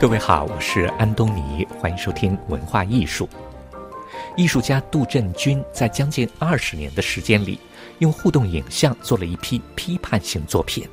[0.00, 3.28] 各位好，我是安东尼，欢迎收听文化艺术。
[4.36, 7.58] 艺术家杜振军在将近二十年的时间里，
[7.98, 10.88] 用互动影像做了一批批判性作品。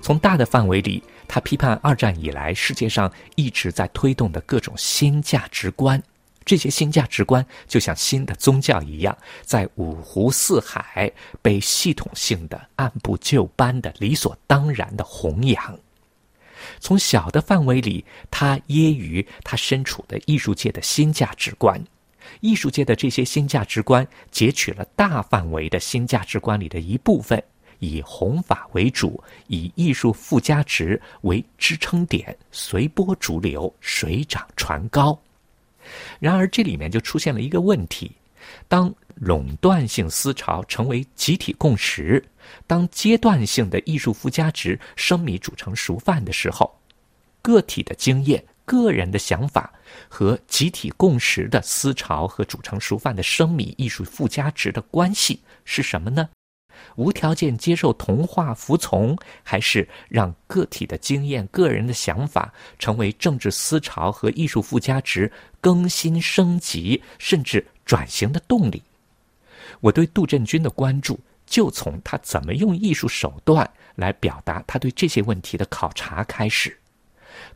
[0.00, 6.00] 从大的范围里，他批判二战以来世界上一直在推动的各种新价值观。
[6.44, 11.10] 这些新价值观就像新的宗教一样，在五湖四海
[11.42, 15.76] 被系统性的、按部就班的、理所当然的弘扬。
[16.80, 21.78] 从小的范围里，他揶揄他身处的艺术界的新价值观；
[22.40, 27.42] 艺术界的这些新价值观截取了大范围的新价值观里的一部分，
[27.78, 35.18] 以弘法为主，以艺术附加值为支撑点，随波逐流，水涨船高。
[36.18, 38.12] 然而，这里面就出现了一个问题：
[38.68, 42.24] 当垄断性思潮成为集体共识。
[42.66, 46.78] 当阶段性的艺术附加值生米煮成熟饭的时候，
[47.42, 49.72] 个体的经验、个人的想法
[50.08, 56.28] 和集体共识的思潮和煮成熟饭的生米艺术附加值的关系是什么呢？
[56.94, 65.30] 无条件接受同化、服从，还是让个体的经验、个人的想法成为政治思潮和艺术附加值
[65.60, 68.80] 更新、升级甚至转型的动力？
[69.80, 71.18] 我对杜振军的关注。
[71.50, 76.78] 就从他怎么用艺术手段来表达他对这些问题的考察开始。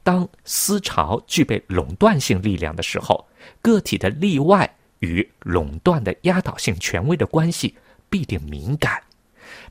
[0.03, 3.29] 当思潮具备垄断性力量的时候，
[3.61, 7.75] 个体的例外与垄断的压倒性权威的关系
[8.09, 8.99] 必定敏感。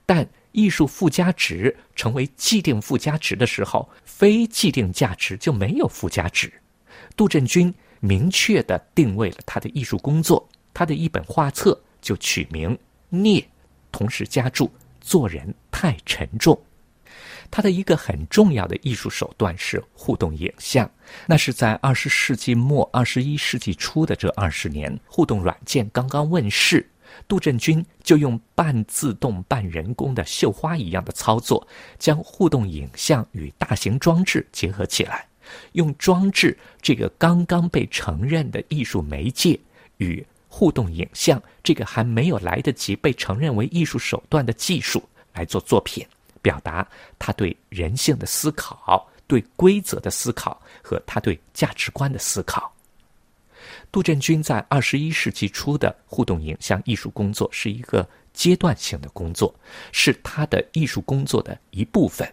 [0.05, 6.53] 但艺术附加值成为既定附加值的时候，非既定价值就没有附加值。
[7.15, 12.75] 杜振军明确地定位了他的艺术工作，他的一本画册就取名
[13.09, 13.39] 《聂》。
[13.91, 14.71] 同时加注
[15.01, 16.59] 做人太沉重。
[17.51, 20.89] 他的一个很重要的艺术手段是互动影像。
[21.25, 26.89] 那是在二十世纪末、二十一世纪初的这二十年，互动软件刚刚问世，
[27.27, 31.67] 杜振军就用半自动半人工的绣花一样的操作，
[31.99, 35.27] 将互动影像与大型装置结合起来，
[35.73, 39.59] 用装置这个刚刚被承认的艺术媒介
[39.97, 40.25] 与。
[40.53, 45.01] 互动影像这个还没有来得及被承认为艺术手段的技术
[45.33, 46.05] 来做作品，
[46.41, 46.85] 表达
[47.17, 52.69] 他对人性的思考、对规则的思考和他对价值观的思考。
[53.93, 59.55] 杜振军在二十一世纪初的互动影像艺术工作是一个阶段性的工作，
[59.93, 62.29] 是他的艺术工作的一部分。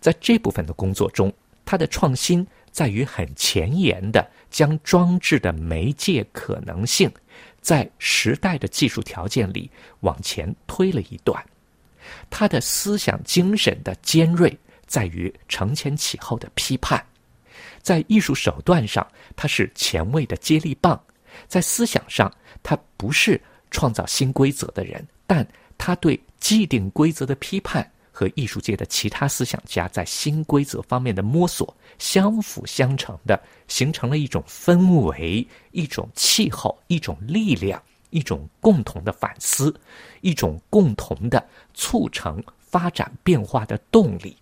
[0.00, 1.30] 在这部分的工作中，
[1.66, 7.10] 他的创新在于很前沿的将装置的媒介可能性。
[7.60, 9.70] 在时代的技术条件里
[10.00, 11.44] 往前推了一段，
[12.28, 17.04] 他的思想精神的尖锐在于承前启后的批判，
[17.80, 21.00] 在艺术手段上他是前卫的接力棒，
[21.46, 22.30] 在思想上
[22.64, 23.40] 他不是
[23.70, 25.46] 创造新规则的人，但
[25.78, 27.88] 他对既定规则的批判。
[28.22, 39.74] 和艺术界的其他思想家在新规则方面的摸索相辅相成的，形成了一种氛围、一种气候、一种力量、一种共同的反思、
[40.20, 41.44] 一种共同的
[41.74, 44.36] 促成发展变化的动力。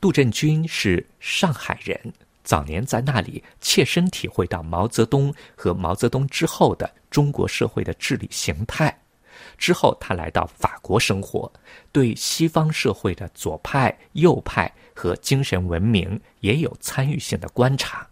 [0.00, 8.96] 杜振军是上海人，早年在那里切身体会到毛泽东和毛泽东之后的中国社会的治理形态。
[9.58, 11.52] 之后，他来到法国生活，
[11.92, 18.06] 对西方社会的左派、右派和精神文明也有参与性的观察。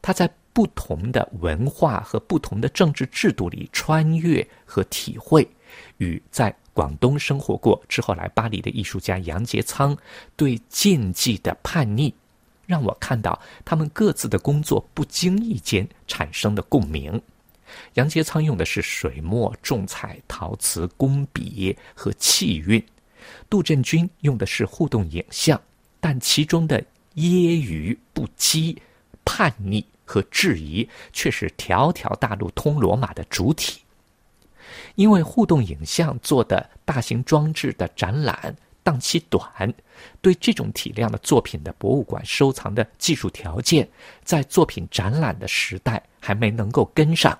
[0.00, 5.48] 他在不同的文化和不同的政治制度里穿越和体会，
[5.96, 9.96] 与在广东生活过之后来巴黎的艺术家杨洁仓
[10.36, 12.14] 对禁忌的叛逆，
[12.66, 17.20] 让我看到他们各自的工作不经意间产生的共鸣。
[17.94, 22.84] 杨洁仓用的是水墨、重彩、陶瓷、工笔和气韵，
[23.48, 25.60] 杜振军用的是互动影像，
[26.00, 26.80] 但其中的
[27.14, 28.76] 揶揄、不羁、
[29.24, 33.80] 叛逆和质疑却是条条大路通罗马的主体。
[34.96, 39.72] 因为互动影像做的大型装置的展览档期短，
[40.20, 43.88] 对这种体量的作品的博物馆收藏的技术条件，
[44.24, 47.36] 在作品展览的时代还没能够跟上。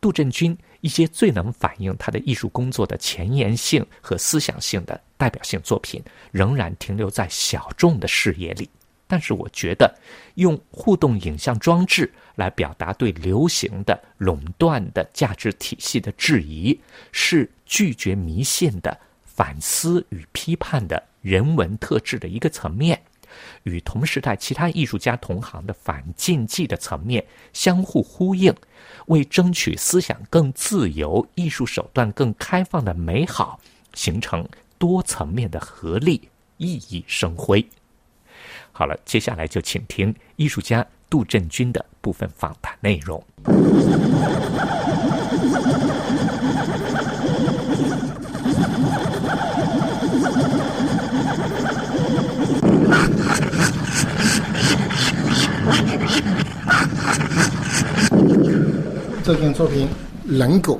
[0.00, 8.68] 杜振军一些最能反映他的艺术工作的前沿性和思想性的代表性作品，仍然停留在小众的视野里。
[9.06, 9.94] 但是，我觉得
[10.36, 16.80] 用互动影像装置来表达对流行的垄断的价值体系的质疑，
[17.12, 22.98] 是拒绝迷信的反思与批判的人文特质的一个层面，
[23.64, 28.54] 与同时代其他艺术家同行的反禁忌的层面相互呼应，
[29.06, 33.60] 为争取思想更自由、艺术手段更开放的美好，
[33.94, 34.46] 形成
[34.78, 37.64] 多层面的合力，熠熠生辉。
[38.72, 43.22] 好了，接下来就请听艺术家杜振军的部分访谈内容。
[59.24, 59.86] 这件作品
[60.36, 60.74] 《人狗》，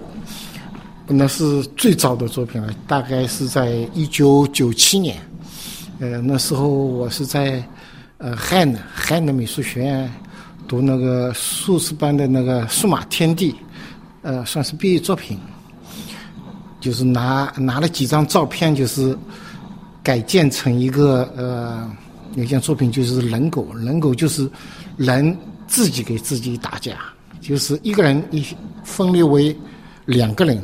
[1.06, 5.16] 那是最早的作品了，大概是在一九九七年。
[6.00, 7.62] 呃，那时候我是在
[8.18, 10.12] 呃汉的汉的美术学院
[10.66, 13.54] 读那个硕士班的那个数码天地，
[14.22, 15.38] 呃，算是毕业作品。
[16.80, 19.16] 就是拿拿了几张照片，就是
[20.02, 21.88] 改建成一个呃，
[22.34, 24.48] 有一件作品就是人狗，人狗就是
[24.96, 25.36] 人
[25.66, 26.96] 自己给自己打架。
[27.40, 28.46] 就是一个人一
[28.84, 29.56] 分裂为
[30.04, 30.62] 两个人，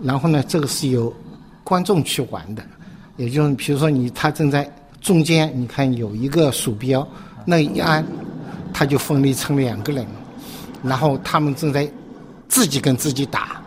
[0.00, 1.14] 然后呢，这个是由
[1.62, 2.64] 观众去玩的，
[3.16, 4.68] 也就是比如说你他正在
[5.00, 7.06] 中间，你看有一个鼠标，
[7.46, 8.04] 那一按，
[8.72, 10.04] 他就分裂成两个人，
[10.82, 11.88] 然后他们正在
[12.48, 13.62] 自己跟自己打，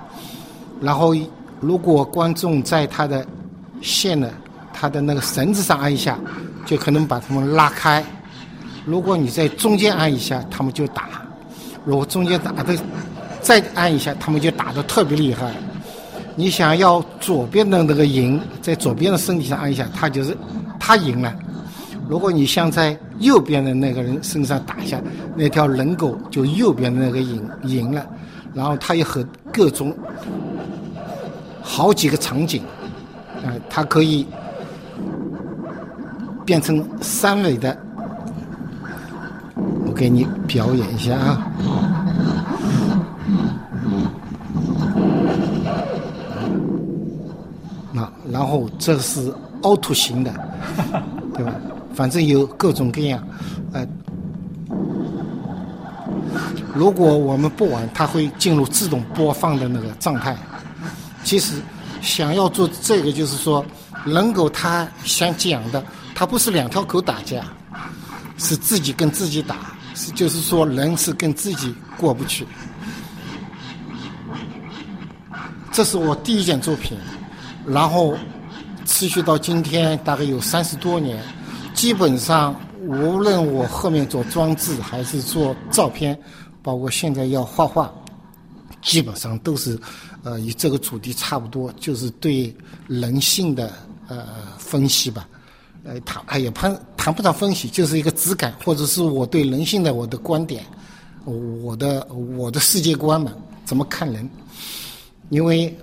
[0.82, 1.16] 然后
[1.62, 3.26] 如果观众在他的
[3.82, 4.34] 线的
[4.74, 6.20] 他的那个绳子上按一下，
[6.68, 8.04] 就可能把他们拉开；
[8.86, 11.10] 如果你在中间按一下，他们就打。
[11.86, 12.78] 如果中间打的
[13.42, 15.52] 再按一下，他们就打的特别厉害。
[16.36, 20.38] 你想要左边的那个赢，在左边的身体上按一下，他就是
[20.80, 21.34] 他赢了。
[22.10, 25.02] 如果你想在右边的那个人身上打一下，
[25.36, 28.06] 那条人狗就右边的那个赢赢了。
[28.54, 29.96] 然后他也和各种
[31.62, 32.62] 好几个场景，
[33.46, 34.26] 啊，它可以
[36.48, 37.78] 变成三维的。
[39.86, 41.52] 我给你表演一下啊！
[47.92, 49.34] 那然后这是
[49.64, 50.34] 凹凸型的，
[51.34, 51.52] 对吧？
[51.94, 53.22] 反正有各种各样。
[53.74, 53.86] 呃，
[56.74, 60.38] 如果我们不玩，它会进入自动播放的那个状态。
[61.26, 61.56] 其实
[62.02, 63.66] 想要做这个，就是说，
[64.06, 65.84] 人狗它想讲的，
[66.18, 67.46] 它不是两条狗打架，
[68.40, 69.78] 是自己跟自己打。
[69.94, 72.44] 是，就是说，人是跟自己过不去。
[75.72, 76.98] 这是我第一件作品，
[77.68, 78.18] 然后
[78.84, 81.24] 持续到今天，大概有三十多年。
[81.76, 86.20] 基本上，无论我后面做装置还是做照片，
[86.64, 87.94] 包括现在要画画，
[88.82, 89.80] 基本上都是
[90.24, 92.56] 呃与这个主题差不多，就是对
[92.88, 93.72] 人性的
[94.08, 94.26] 呃
[94.58, 95.28] 分析吧。
[95.88, 100.66] 呃，谈哎也谈谈不上分析，就是一个直感，或者是我对人性的我的观点，
[101.24, 102.06] 我的
[102.38, 103.32] 我的世界观嘛，
[103.64, 104.30] 怎么看人？
[105.30, 105.74] 因为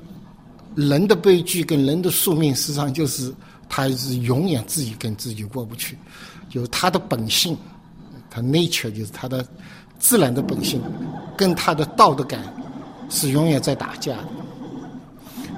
[0.74, 3.32] 人的悲剧跟人的宿命，实际上就是
[3.66, 5.96] 他是永远自己跟自己过不去，
[6.50, 7.56] 就是他的本性，
[8.28, 9.42] 他 nature 就是他的
[9.98, 10.82] 自然的本性，
[11.34, 12.42] 跟他的道德感
[13.08, 14.28] 是永远在打架的。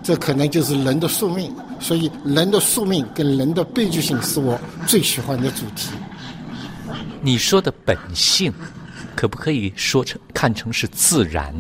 [0.07, 5.91] 这可能就是人的宿命，所以人的宿命跟人的悲剧性是我最喜欢的主题。
[7.21, 8.53] 你说的本性，
[9.17, 11.53] 可不可以说成看成是自然？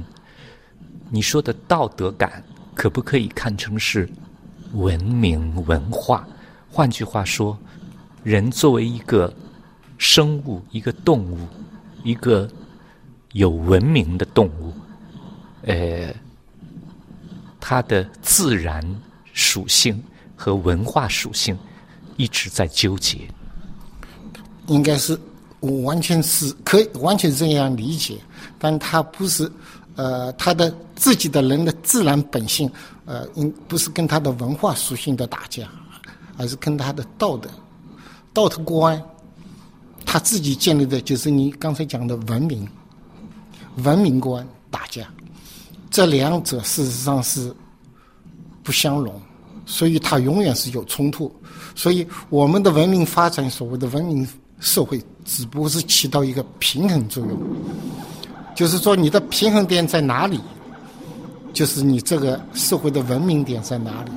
[1.11, 2.41] 你说的道德感，
[2.73, 4.09] 可不可以看成是
[4.75, 6.25] 文明文化？
[6.71, 7.59] 换句话说，
[8.23, 9.35] 人作为一个
[9.99, 11.37] 生物、一个动物、
[12.05, 12.49] 一个
[13.33, 14.73] 有文明的动物，
[15.63, 16.15] 呃。
[17.69, 18.81] 它的自然
[19.33, 20.01] 属性
[20.37, 21.59] 和文化属性
[22.17, 23.29] 一直在纠结，
[24.69, 25.19] 应该是
[25.59, 28.19] 我完全是可以完全这样理解，
[28.57, 29.51] 但它不是
[29.97, 32.71] 呃，它的自己的人的自然本性
[33.05, 35.69] 呃，应不是跟他的文化属性的打架，
[36.37, 37.51] 而是跟他的道德
[38.33, 39.03] 道德观，
[40.05, 42.65] 他自己建立的就是你刚才讲的文明
[43.79, 45.05] 文明观打架。
[45.97, 47.51] 这两者事实上是
[48.63, 49.19] 不相容，
[49.65, 51.35] 所以它永远是有冲突。
[51.75, 54.29] 所以我们的文明发展，所谓的文明
[54.61, 57.39] 社会，只不过是起到一个平衡作用。
[58.55, 60.39] 就是说，你的平衡点在哪里？
[61.55, 64.11] 就是你这个社会的文明点在哪里？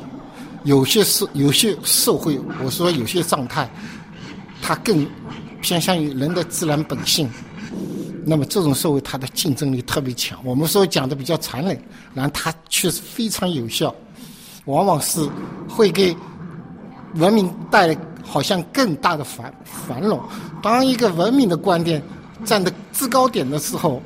[0.65, 3.71] 有些社有些社会，我说有些状态，
[4.62, 5.07] 它更
[5.62, 7.29] 偏向于人的自然本性。
[8.25, 10.39] 那么这种社会，它的竞争力特别强。
[10.43, 11.79] 我们说讲的比较残忍，
[12.13, 13.93] 然后它确实非常有效，
[14.65, 15.27] 往往是
[15.67, 16.15] 会给
[17.15, 20.21] 文明带来好像更大的繁繁荣。
[20.61, 22.01] 当一个文明的观点
[22.45, 24.01] 站在制高点的时候，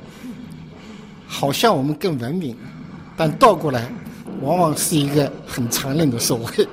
[1.27, 2.55] 好像我们更文明，
[3.17, 3.91] 但倒过来，
[4.41, 6.67] 往往是一个很残忍的社会，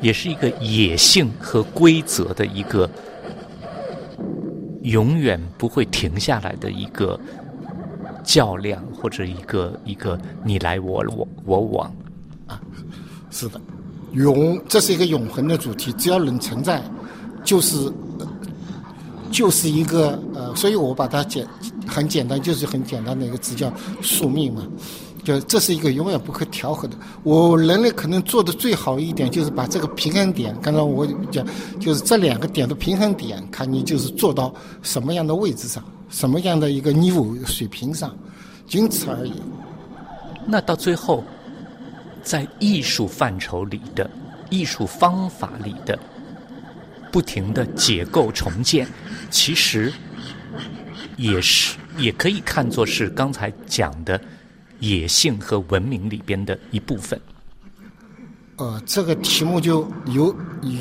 [0.00, 2.88] 也是一个野性和规则的一个
[4.82, 7.18] 永远不会停下来的一个
[8.24, 11.92] 较量，或者一个一个你来我我我往
[12.46, 12.60] 啊。
[13.30, 13.60] 是的，
[14.12, 16.82] 永这是一个永恒的主题，只要能存在，
[17.44, 17.92] 就是
[19.30, 21.46] 就是一个呃，所以我把它简
[21.86, 24.66] 很简单，就是很简单的一个词叫宿命嘛，
[25.28, 26.96] 就这是一个永远不可调和的。
[27.22, 31.46] 我人类可能做的最好一点，就是把这个平衡点，刚才我讲，
[31.78, 38.16] 就是这两个点的平衡点，看你就是做到什么样的位置上，什么样的一个 level 水平上，
[38.66, 39.34] 仅此而已。
[40.46, 41.22] 那到最后。
[42.20, 44.10] 在艺术范畴里的
[44.50, 45.98] 艺术方法里的
[47.10, 48.86] 不停的解构重建，
[49.30, 49.90] 其实
[51.16, 54.20] 也是也可以看作是刚才讲的
[54.80, 57.20] 野性和文明里边的一部分。
[58.56, 60.34] 呃，这个题目就有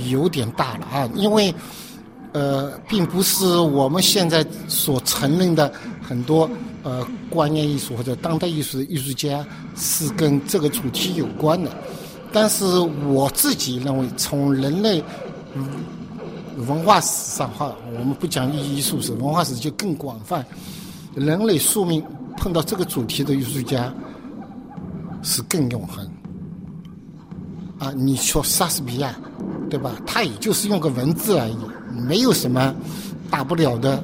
[0.09, 1.53] 有点大了啊，因为
[2.33, 6.49] 呃，并不是我们现在所承认的很多。
[6.83, 11.69] 呃，观念艺术或者当代艺术的艺术家是跟这个主题有关的，
[12.31, 12.63] 但是
[13.09, 15.03] 我自己认为，从人类
[16.65, 20.45] 文化史上哈，我们不讲艺术史，文化史就更广泛。
[21.13, 22.01] 人类宿命
[22.37, 23.93] 碰到这个主题的艺术家
[25.21, 26.07] 是更永恒。
[27.79, 29.13] 啊，你说莎士比亚，
[29.69, 29.91] 对吧？
[30.05, 31.57] 他也就是用个文字而已，
[32.07, 32.73] 没有什么
[33.29, 34.03] 大不了的。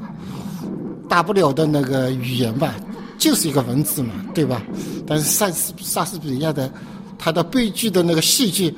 [1.09, 2.75] 大不了的那个语言吧，
[3.19, 4.63] 就是一个文字嘛，对吧？
[5.05, 6.71] 但是莎士莎士比亚的
[7.19, 8.75] 他的悲剧的那个戏剧，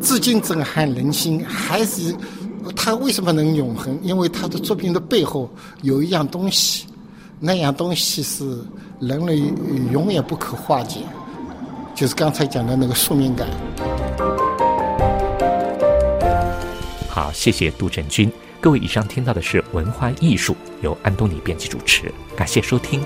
[0.00, 1.44] 至今震撼人心。
[1.44, 2.14] 还是
[2.76, 3.98] 他为什么能永恒？
[4.02, 5.50] 因为他的作品的背后
[5.82, 6.86] 有一样东西，
[7.38, 8.58] 那样东西是
[8.98, 9.36] 人类
[9.92, 11.00] 永远不可化解，
[11.94, 13.46] 就是刚才讲的那个宿命感。
[17.08, 18.32] 好，谢谢杜振军。
[18.60, 23.02] 各位，以上听到的是文化艺术，由安东尼编辑主持，感谢收听。